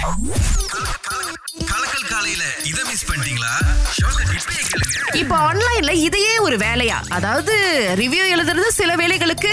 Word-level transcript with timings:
கலக்கல் 0.00 1.87
காலையில 2.28 2.46
இத 2.70 2.80
மிஸ் 2.88 3.04
பண்ணிட்டீங்களா? 3.08 3.52
இப்போ 5.20 5.36
ஆன்லைன்ல 5.48 5.92
இதையே 6.06 6.32
ஒரு 6.46 6.56
வேலையா? 6.64 6.96
அதாவது 7.16 7.52
ரிவ்யூ 8.00 8.24
எழுதுறது 8.34 8.68
சில 8.78 8.90
வேலைகளுக்கு 9.00 9.52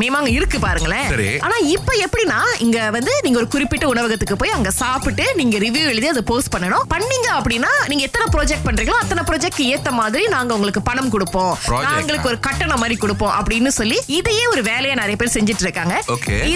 மேமாங்க 0.00 0.30
இருக்கு 0.38 0.58
பாருங்களேன். 0.64 1.10
ஆனா 1.46 1.56
இப்ப 1.74 1.92
எப்படின்னா 2.06 2.38
இங்க 2.64 2.78
வந்து 2.96 3.12
நீங்க 3.24 3.38
ஒரு 3.42 3.48
குறிப்பிட்ட 3.54 3.84
உணவகத்துக்கு 3.92 4.36
போய் 4.40 4.54
அங்க 4.56 4.70
சாப்பிட்டு 4.80 5.26
நீங்க 5.40 5.58
ரிவ்யூ 5.64 5.82
எழுதி 5.92 6.08
அதை 6.14 6.22
போஸ்ட் 6.30 6.52
பண்ணணும். 6.54 6.84
பண்ணீங்க 6.94 7.28
அப்படின்னா 7.38 7.70
நீங்க 7.92 8.04
எத்தனை 8.08 8.26
ப்ராஜெக்ட் 8.36 8.66
பண்றீங்களோ 8.68 8.98
அத்தனை 9.02 9.24
ப்ராஜெக்ட் 9.30 9.62
ஏத்த 9.74 9.92
மாதிரி 10.00 10.24
நாங்க 10.34 10.56
உங்களுக்கு 10.58 10.82
பணம் 10.90 11.12
கொடுப்போம்? 11.14 11.52
நாங்களுக்கு 11.86 12.30
ஒரு 12.32 12.40
கட்டணம் 12.48 12.82
மாதிரி 12.84 12.98
கொடுப்போம் 13.04 13.34
அப்படின்னு 13.38 13.72
சொல்லி 13.78 14.00
இதையே 14.18 14.44
ஒரு 14.54 14.64
வேலையா 14.70 14.96
நிறைய 15.02 15.18
பேர் 15.22 15.34
செஞ்சுட்டு 15.36 15.66
இருக்காங்க. 15.68 15.94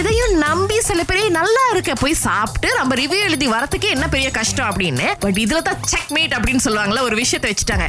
இதையும் 0.01 0.35
நம்பி 0.45 0.79
சில 0.89 1.01
பேர் 1.11 1.23
நல்லா 1.39 1.65
இருக்க 1.73 1.97
போய் 2.03 2.19
சாப்பிட்டு 2.27 2.69
நம்ம 2.81 2.99
ரிவ்யூ 3.03 3.21
எழுதி 3.29 3.49
வரதுக்கே 3.55 3.91
என்ன 3.95 4.05
பெரிய 4.17 4.29
கஷ்டம்? 4.39 4.69
அப்படின்னு. 4.71 5.07
பட் 5.25 5.39
இதுல 5.53 5.63
தான் 5.69 5.81
செக் 5.91 6.11
மேட் 6.15 6.33
அப்படின்னு 6.35 6.63
சொல்லுவாங்கல்ல 6.65 7.01
ஒரு 7.07 7.15
விஷயத்தை 7.21 7.47
வச்சுட்டாங்க. 7.49 7.85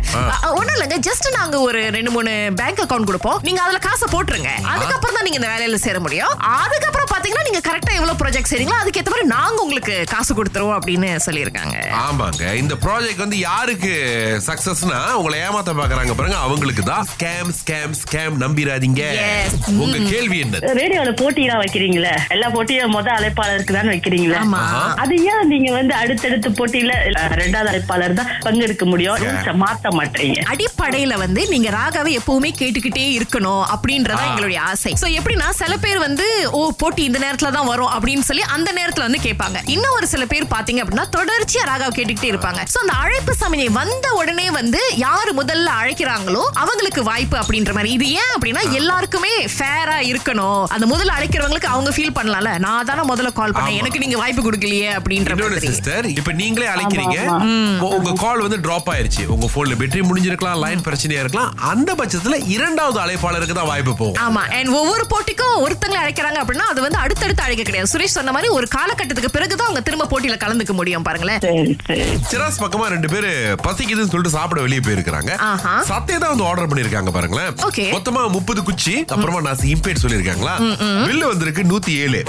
ஒண்ணும் 0.59 0.75
இல்லைங்க 0.77 0.97
ஜஸ்ட் 1.07 1.29
நாங்க 1.37 1.57
ஒரு 1.67 1.81
ரெண்டு 1.97 2.11
மூணு 2.17 2.33
பேங்க் 2.61 2.81
அக்கவுண்ட் 2.85 3.09
கொடுப்போம். 3.11 3.39
நீங்க 3.47 3.61
அதுல 3.67 3.79
காசை 3.87 4.07
போட்டுருங்க. 4.15 4.51
அதுக்கப்புறம் 4.73 5.17
தான் 5.17 5.25
நீங்க 5.27 5.39
இந்த 5.41 5.51
வேலையில 5.53 5.79
சேர 5.87 5.99
முடியும். 6.07 6.33
அதுக்கப்புறம் 6.63 7.11
பாத்தீங்கன்னா 7.13 7.47
நீங்க 7.49 7.61
கரெக்டா 7.69 7.93
எவ்வளவு 7.99 8.19
ப்ராஜெக்ட் 8.23 8.51
செய்றீங்களோ 8.53 8.81
அதுக்கேத்த 8.83 9.13
மாதிரி 9.13 9.29
நாங்க 9.37 9.59
உங்களுக்கு 9.67 9.95
காசு 10.13 10.33
கொடுத்துருவோம் 10.39 10.77
அப்படின்னு 10.79 11.11
சொல்லியிருக்காங்க. 11.27 11.77
ஆமாங்க. 12.05 12.43
இந்த 12.63 12.77
ப்ராஜெக்ட் 12.85 13.25
வந்து 13.25 13.39
யாருக்கு 13.49 13.93
சக்சஸ்னா 14.49 14.99
உங்களை 15.21 15.39
ஏமாத்த 15.47 15.75
பாக்குறாங்க 15.81 16.15
பாருங்க 16.21 16.39
அவங்களுக்கு 16.49 16.85
தான். 16.91 17.09
ஸ்கேம் 17.15 17.53
ஸ்கேம் 17.61 17.97
ஸ்கேம் 18.03 18.37
நம்பிராதீங்க. 18.45 19.03
உங்க 19.85 19.97
கேள்வி 20.13 20.39
என்ன? 20.47 20.63
ரேடியோல 20.83 21.15
போட்டியெல்லாம் 21.23 21.63
வைக்கிறீங்களே? 21.65 22.15
எல்லா 22.37 22.51
போட்டியும் 22.57 22.95
முத 22.99 23.11
அழைப்பாளருக்கு 23.19 23.79
தான் 23.79 23.93
வைக்கிறீங்களா? 23.95 24.43
ஆமா. 24.45 24.63
அது 25.05 25.15
ஏன் 25.33 25.51
நீங்க 25.55 25.71
வந்து 25.81 25.97
அடுத்தடுத்த 26.03 26.49
போட்டியில 26.61 26.93
ரெண்டாவது 27.45 27.71
அழைப்பாளர் 27.71 28.15
தான் 28.15 28.31
பங்கெடுக்க 28.45 28.85
முடியும். 28.85 29.17
ரூல்ஸ 29.23 29.53
மாத்த 29.63 29.89
மாட்டீங்க. 29.97 30.39
அடிப்படையில 30.53 31.15
வந்து 31.17 31.41
நீங்க 31.49 31.69
ராகாவை 31.71 32.13
எப்பவுமே 32.19 32.51
கேட்டுக்கிட்டே 32.61 33.07
இருக்கணும் 33.19 33.65
அப்படின்றதா 33.75 34.23
ஆ. 34.23 34.29
எங்களுடைய 34.29 34.61
ஆசை. 34.65 34.93
சோ 35.03 35.09
எப்படின்னா 35.19 35.49
சில 35.61 35.73
பேர் 35.77 35.99
வந்து 35.99 36.27
ஓ 36.53 36.63
போட்டி 36.79 37.03
இந்த 37.05 37.19
நேரத்துல 37.19 37.51
தான் 37.53 37.67
வரும் 37.67 37.93
அப்படின்னு 37.95 38.25
சொல்லி 38.25 38.45
அந்த 38.57 38.71
நேரத்துல 38.73 39.07
வந்து 39.09 39.23
கேட்பாங்க. 39.27 39.59
இன்னும் 39.75 39.95
ஒரு 39.95 40.07
சில 40.07 40.25
பேர் 40.27 40.53
பாத்தீங்க 40.55 40.83
அப்படின்னா 40.85 41.07
தொடர்ச்சியா 41.17 41.65
ராகாவை 41.71 41.93
கேட்டுக்கிட்டே 41.95 42.33
இருப்பாங்க. 42.33 42.61
சோ 42.73 42.79
அந்த 42.85 42.95
அழைப்பு 43.03 43.35
சமயம் 43.35 43.53
வந்த 43.75 44.07
உடனே 44.15 44.51
வந்து 44.51 44.81
யாரு 45.05 45.31
முதல்ல 45.35 45.69
அழைக்கிறாங்களோ 45.81 46.43
அவங்களுக்கு 46.63 47.03
வாய்ப்பு 47.05 47.37
அப்படின்ற 47.37 47.73
மாதிரி. 47.73 47.93
இது 47.93 48.09
ஏன் 48.15 48.33
அப்படின்னா 48.35 48.63
எல்லாருக்குமே 48.75 49.33
ஃபேரா 49.55 49.99
இருக்கணும். 50.11 50.63
அந்த 50.75 50.87
முதல்ல 50.87 51.17
அழைக்கிறவங்களுக்கு 51.17 51.73
அவங்க 51.73 51.91
ஃபீல் 51.91 52.17
பண்ணலாம்ல. 52.19 52.53
நான் 52.59 52.85
தானே 52.85 53.05
முதல்ல 53.05 53.33
கால் 53.33 53.55
பண்ணேன். 53.55 53.79
எனக்கு 53.81 53.99
நீங்க 53.99 54.17
வாய்ப்பு 54.17 54.43
கொடுக்கலையே 54.43 54.91
அப்படின்ற 54.99 55.33
மாதிரி. 55.37 55.69
சிஸ்டர் 55.69 56.07
இப்ப 56.15 56.33
நீங்களே 56.41 56.69
அழைக்கிறீங்க. 56.75 57.19
உங்க 57.97 58.13
கால் 58.25 58.43
வந்து 58.45 58.59
டிராப் 58.65 58.91
ஆயிருச்சு. 58.93 59.25
உங்க 59.35 59.47
போன்ல 59.55 59.75
பேட்டரி 59.81 60.03
முடிஞ்சிருக்கலாம் 60.09 60.61
லைன் 60.65 60.85
பிரச்சனையா 60.87 61.23
இருக்கலாம். 61.25 61.51
அந்த 61.73 61.91
பட்சத்துல 62.01 62.39
இரண்டாவது 62.57 62.99
அழைப்பாளருக்கு 63.05 63.57
தான் 63.61 63.71
வாய்ப்பு 63.73 63.95
போகும். 64.01 64.19
ஆமா. 64.27 64.43
அண்ட் 64.59 64.73
ஒவ்வொரு 64.81 65.05
போட்டிக்கும் 65.13 65.57
ஒருத்தங்களை 65.65 66.01
அழைக்கிறாங்க 66.05 66.39
அப்படின்னா 66.43 66.67
அது 66.73 66.81
வந்து 66.87 67.01
அடுத்தடுத்து 67.05 67.45
அழைக்க 67.47 67.63
கிடையாது. 67.69 67.91
சுரேஷ் 67.95 68.17
சொன்ன 68.19 68.33
மாதிரி 68.37 68.51
ஒரு 68.59 68.69
காலகட்டத்துக்கு 68.77 69.35
பிறகுதான் 69.37 69.69
அவங்க 69.69 69.83
திரும்ப 69.89 70.09
போட்டியில 70.13 70.39
கலந்துக்க 70.45 70.75
முடியும் 70.81 71.07
பாருங்களேன். 71.09 71.41
சரி 71.47 71.77
சரி. 71.89 72.07
சிராஸ் 72.31 72.61
பக்கமா 72.65 72.87
ரெண்டு 72.95 73.09
பேரு 73.15 73.31
பசிக்குதுன்னு 73.67 74.11
சொல்லிட்டு 74.13 74.37
சாப்பிட 74.39 74.61
வெளியே 74.67 74.83
போயிருக்காங்க. 74.89 75.33
சத்தே 75.91 76.17
தான் 76.23 76.33
வந்து 76.35 76.47
ஆர்டர் 76.51 76.71
பண்ணிருக்காங்க 76.73 77.11
பாருங்களேன். 77.17 77.53
Okay. 77.69 77.89
மொத்தமா 77.97 78.23
முப்பது 78.37 78.63
குச்சி 78.69 78.95
அப்புறமா 79.15 79.41
நான் 79.49 79.63
இம்பேட் 79.75 80.03
சொல்லிருக்காங்களா 80.05 80.55
பில்லு 81.07 81.25
வந்திருக்கு 81.33 81.63
நூத்தி 81.73 81.93
ஏழு. 82.05 82.21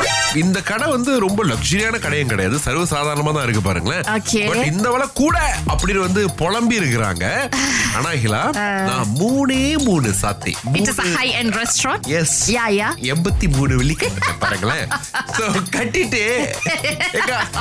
இந்த 0.43 0.57
கடை 0.69 0.87
வந்து 0.95 1.11
ரொம்ப 1.25 1.43
லக்ஸரியான 1.51 1.99
கடையும் 2.05 2.31
கிடையாது. 2.31 2.57
சர்வ 2.65 2.83
சாதாரணமா 2.95 3.31
தான் 3.37 3.45
இருக்கு 3.47 3.63
பாருங்களேன். 3.67 4.03
இந்த 4.71 4.87
விலை 4.95 5.07
கூட 5.21 5.37
அப்படின்னு 5.71 6.05
வந்து 6.07 6.21
புலம்பி 6.41 6.75
இருக்கிறாங்க. 6.81 7.25
ஆனா 7.97 8.09
ஹிலா 8.23 8.41
நான் 8.89 9.07
மூணே 9.21 9.61
மூணு 9.87 10.09
சாத்தி. 10.21 10.53
It 10.79 10.89
is 10.91 11.01
high 11.17 11.27
and 11.39 11.53
restaurant 11.59 12.07
yes 12.19 12.37
yeah 12.57 12.65
yeah 12.79 12.89
எண்பத்தி 13.13 13.47
மூணு 13.55 13.73
வெள்ளி 13.79 13.95
கட்டிட்டேன் 14.01 14.39
பாருங்களேன். 14.43 14.85
So, 15.37 15.47
கட்டிட்டு 15.75 16.23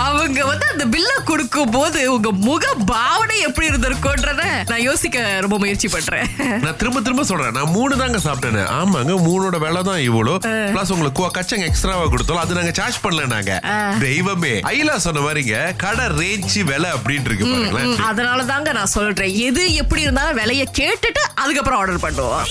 அவங்க 0.07 0.41
வந்து 0.51 0.67
அந்த 0.73 0.85
பில்ல 0.95 1.13
கொடுக்கும் 1.31 1.73
போது 1.77 2.01
உங்க 2.15 2.31
முக 2.49 2.65
பாவனை 2.93 3.37
எப்படி 3.49 3.67
இருந்திருக்கும்ன்றத 3.71 4.43
நான் 4.71 4.85
யோசிக்க 4.89 5.23
ரொம்ப 5.45 5.57
முயற்சி 5.63 5.89
பண்றேன். 5.95 6.27
நான் 6.65 6.79
திரும்ப 6.81 7.01
திரும்ப 7.07 7.25
சொல்றேன். 7.31 7.55
நான் 7.59 7.73
மூணு 7.77 7.95
தாங்க 8.03 8.21
சாப்பிட்டேன். 8.27 8.71
ஆமாங்க 8.81 9.15
மூணோட 9.29 9.59
விலை 9.65 9.83
தான் 9.91 10.03
இவ்வளோ. 10.09 10.35
பிளஸ் 10.75 10.93
உங்களுக்கு 10.97 11.31
கச்சங்க 11.39 11.67
எக்ஸ்ட்ராவா 11.71 12.07
கொடுத்தோம். 12.15 12.43
அது 12.45 12.59
நாங்க 12.59 12.75
சார்ஜ் 12.81 13.01
பண்ணல 13.05 13.27
நாங்க. 13.35 13.53
தெய்வமே. 14.07 14.55
ஐலா 14.75 14.97
சொன்ன 15.07 15.25
மாதிரிங்க 15.27 15.59
கடை 15.85 16.07
ரேஞ்சு 16.21 16.63
விலை 16.71 16.91
அப்படின்னு 16.97 17.24
இருக்கு 17.31 17.47
பாருங்களேன். 17.47 17.99
அதனால 18.11 18.45
தாங்க 18.53 18.73
நான் 18.79 18.95
சொல்றேன். 18.97 19.35
எது 19.49 19.63
எப்படி 19.83 20.03
இருந்தாலும் 20.07 20.39
விலைய 20.39 20.65
கேட்டுட்டு 20.81 21.23
அதுக்கப்புறம் 21.35 21.81
ஆர்டர் 21.81 22.05
பண்ணுவோம். 22.07 22.47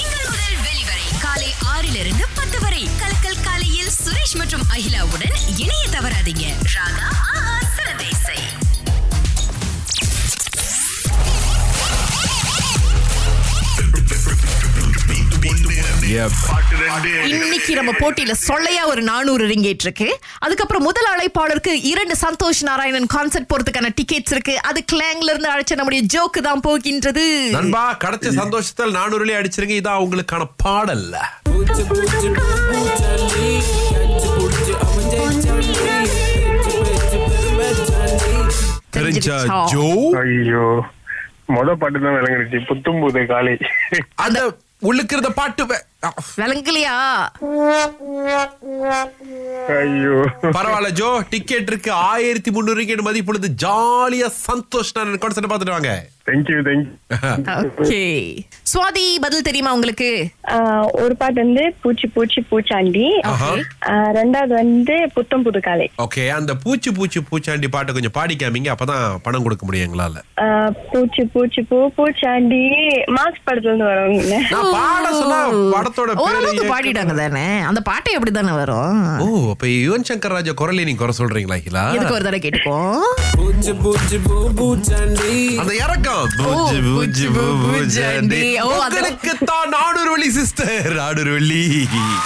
காலை 1.26 1.50
ஆறிலிருந்து 1.74 2.26
பத்து 2.40 2.60
வரை. 2.60 2.84
கலக்கல் 3.02 3.44
காலையில் 3.44 3.92
சுரேஷ் 4.04 4.38
மற்றும் 4.42 4.66
அகிலாவுடன் 4.76 5.38
இணைய 5.66 5.84
தவறாதீங்க. 5.98 6.48
ராகா 6.78 7.10
இன்னைக்கு 17.36 17.72
நம்ம 17.78 17.92
போட்டியில 18.02 18.34
சொல்லையா 18.48 18.82
ஒரு 18.92 19.02
நானூறு 19.10 19.44
ரிங்கேட் 19.52 19.84
இருக்கு 19.86 20.08
அதுக்கப்புறம் 20.46 20.86
முதல் 20.88 21.10
அழைப்பாளருக்கு 21.14 21.74
இரண்டு 21.92 22.16
சந்தோஷ் 22.24 22.62
நாராயணன் 22.70 23.10
கான்சர்ட் 23.16 23.50
போறதுக்கான 23.52 23.92
டிக்கெட்ஸ் 24.00 24.34
இருக்கு. 24.36 24.56
அது 24.70 24.80
கிளாங்ல 24.92 25.32
இருந்து 25.34 25.52
அழைச்ச 25.54 25.76
நம்முடைய 25.80 26.04
ஜோக்கு 26.14 26.42
தான் 26.48 26.64
போகின்றது. 26.68 27.26
நண்பா 27.58 27.86
கிடைச்ச 28.04 28.34
சந்தோஷத்தில் 28.42 28.96
நானூறுலயே 29.00 29.40
அடிச்சிருங்க. 29.40 29.78
இதான் 29.82 30.04
உங்களுக்கான 30.06 30.50
பாடல். 30.64 31.08
தெரிஞ்சா 38.98 39.38
ஜோ 39.74 39.86
ஐயோ 40.24 40.66
மொத 41.56 41.72
பாட்டு 41.82 41.98
தான் 42.04 42.16
விளங்குனுச்சு. 42.18 42.60
புத்தும் 42.70 43.02
புது 43.04 43.24
காலை. 43.32 43.56
அந்த 44.26 44.40
உள்ளுக்கு 44.90 45.16
இருந்த 45.16 45.32
பாட்டு 45.40 45.64
விளங்கலையா? 46.38 46.96
ஐயோ. 49.78 50.16
பரவாயில்ல 50.56 50.90
ஜோ. 51.02 51.10
டிக்கெட் 51.34 51.70
இருக்கு. 51.72 51.92
ஆயிரத்தி 51.92 52.52
முந்நூறு 52.52 52.80
ரிங்கெட் 52.82 53.08
மதிப்புள்ளது 53.10 53.50
ஜாலியா 53.66 54.30
சந்தோஷ் 54.48 54.96
நான் 54.98 55.22
கான்சர்ட் 55.24 55.52
பார்த்துட்டு 55.54 55.78
வாங்க. 55.78 55.94
தேங்க்யூ 56.28 56.58
தேங்க்யூ 56.68 57.56
ஓகே 57.62 58.02
சுவாதி 58.72 59.04
பதில் 59.24 59.46
தெரியுமா 59.48 59.72
உங்களுக்கு? 59.78 60.10
ஆஹ் 60.56 60.86
ஒரு 61.02 61.14
பாட்டு 61.22 61.40
வந்து 61.44 61.64
பூச்சி 61.82 62.08
பூச்சி 62.16 62.42
பூச்சாண்டி. 62.52 63.04
ரெண்டாவது 64.20 64.54
வந்து 64.62 64.96
புத்தம் 65.14 65.44
புது 65.48 65.60
காலை. 65.60 65.88
ஓகே 66.06 66.24
அந்த 66.38 66.52
பூச்சி 66.64 66.92
பூச்சி 67.00 67.22
பூச்சாண்டி 67.32 67.70
பாட்டை 67.76 67.94
கொஞ்சம் 67.94 68.16
பாடி 68.20 68.36
காமிங்க 68.36 68.72
அப்பதான் 68.76 69.18
பணம் 69.26 69.44
கொடுக்க 69.44 69.66
முடியும் 69.66 69.88
எங்களால. 69.88 70.16
பூச்சி 70.94 71.26
பூச்சி 71.34 71.64
பூ 71.72 71.80
பூச்சாண்டி. 71.98 72.62
மார்க்ஸ் 73.18 73.46
படத்துல 73.48 73.72
இருந்து 73.72 73.90
வரவங்க 73.92 74.40
நான் 74.56 74.72
பாட 74.78 75.12
சொன்னா 75.20 75.42
படத்தோட 75.96 76.22
ஓரளவுக்கு 76.24 76.64
பாடிட்டாங்க 76.68 77.14
தானே? 77.16 77.46
அந்த 77.62 77.80
பாட்டை 77.82 78.14
எப்படி 78.14 78.32
தானே 78.32 78.54
வரும்? 78.54 79.02
ஓ 79.22 79.28
அப்ப 79.52 79.68
யுவன் 79.76 80.08
சங்கர் 80.10 80.34
ராஜா 80.34 80.54
குரலை 80.54 80.84
நீங்க 80.84 81.02
குறை 81.02 81.14
சொல்றீங்களா 81.18 81.58
ஹிலா 81.62 81.84
எதுக்கு 81.94 82.14
ஒரு 82.14 82.24
தடவை 82.24 82.40
கேட்டுக்கோ? 82.40 82.78
அந்த 85.60 85.74
இறக்கம். 85.80 86.26
பூச்சி 86.40 86.78
பூச்சி 86.88 87.28
பூ 87.28 87.44
ஓ, 88.62 88.70
அது- 88.78 88.98
உங்களுக்கு 88.98 89.34
தான் 89.46 89.70
நானூறு 89.70 90.10
வெள்ளி 90.12 90.30
சிஸ்டர் 90.32 90.94
நானூறு 90.96 91.32
வெள்ளி 91.32 91.64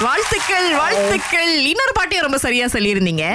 வாழ்த்துக்கள் 0.01 0.69
வாழ்த்துக்கள். 0.75 1.53
இன்னொரு 1.65 1.93
பாட்டையும் 1.95 2.25
ரொம்ப 2.25 2.37
சரியா 2.37 2.67
சொல்லியிருந்தீங்க. 2.67 3.25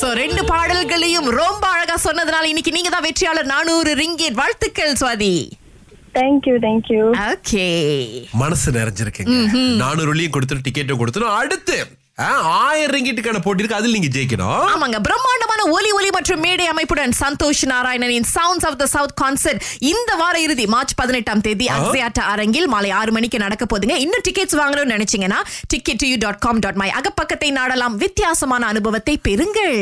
சோ 0.00 0.08
ரெண்டு 0.14 0.44
பாடல்களையும் 0.44 1.28
ரொம்ப 1.34 1.64
அழகா 1.68 1.96
சொன்னதுனால 2.04 2.42
இன்னைக்கு 2.44 2.72
நீங்க 2.72 2.88
தான் 2.88 3.02
வெற்றியாளர் 3.02 3.44
நானூறு 3.46 3.94
ரிங்கேட் 3.94 4.32
வாழ்த்துக்கள் 4.34 4.98
சுவாதி. 5.00 5.34
தேங்க்யூ 6.18 6.56
தேங்க்யூ 6.66 7.02
ஓகே 7.30 7.66
மனசு 8.42 8.76
நிறைஞ்சிருக்குங்க. 8.78 9.38
நானூறு 9.84 10.10
வெள்ளியும் 10.12 10.34
கொடுத்துட்டு 10.36 10.66
டிக்கெட்டும் 10.68 11.00
கொடுத்துரும் 11.02 11.36
அடுத்து 11.38 11.78
ஆயிரம் 12.60 12.92
ரிங்கிட்டுக்கான 12.94 13.40
போட்டி 13.42 13.62
இருக்கு 13.62 13.76
அதில் 13.80 13.94
நீங்க 13.96 14.08
ஜெயிக்கணும். 14.14 14.62
ஆமாங்க. 14.70 14.98
பிரம்மாண்டமான 15.06 15.60
ஒலி 15.74 15.90
ஒலி 15.98 16.08
மற்றும் 16.16 16.40
மேடை 16.44 16.64
அமைப்புடன் 16.72 17.12
Santhosh 17.20 17.62
நாராயணனின் 17.72 18.26
sounds 18.32 18.66
of 18.68 18.78
the 18.80 18.86
south 18.94 19.14
concert 19.20 19.62
இந்த 19.90 20.10
வார 20.22 20.34
இறுதி 20.46 20.66
மார்ச் 20.74 20.94
பதினெட்டாம் 21.00 21.44
தேதி 21.46 21.68
அக்ஸியாட்டா 21.76 22.24
அரங்கில் 22.32 22.68
மாலை 22.74 22.90
ஆறு 23.00 23.12
மணிக்கு 23.16 23.40
நடக்க 23.44 23.66
போதுங்க 23.72 23.96
இன்னும் 24.04 24.24
டிக்கெட்ஸ் 24.28 24.58
வாங்கணும்னு 24.62 24.94
நினைச்சீங்கன்னா 24.96 25.40
ticket 25.74 26.06
you 26.12 26.18
dot 26.26 26.42
com 26.46 26.62
dot 26.66 26.80
my 26.82 26.90
அகப்பக்கத்தை 27.00 27.50
நாடலாம். 27.60 27.96
வித்தியாசமான 28.04 28.66
அனுபவத்தை 28.74 29.16
பெறுங்கள். 29.28 29.78